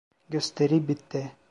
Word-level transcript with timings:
Gösteri 0.29 0.87
bitti. 0.87 1.31